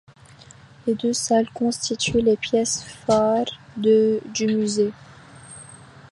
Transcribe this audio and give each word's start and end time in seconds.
Les 0.87 0.95
deux 0.95 1.13
salles 1.13 1.51
constituent 1.51 2.21
les 2.23 2.35
pièces 2.35 2.81
phares 2.81 3.45
du 3.77 4.17
musée. 4.47 4.91